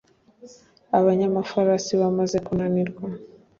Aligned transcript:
abanyamafarasi 0.97 1.93
bamaze 2.01 2.37
kunanirwa 2.45 3.07